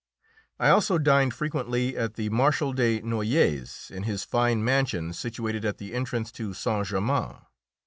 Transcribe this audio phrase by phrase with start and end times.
[0.59, 5.77] I also dined frequently at the Marshal de Noailles's, in his fine mansion situated at
[5.77, 7.35] the entrance to Saint Germain.